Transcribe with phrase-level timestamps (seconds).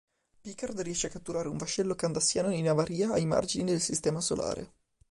[0.41, 4.73] Picard riesce a catturare un vascello cardassiano in avaria ai margini del Sistema Solare.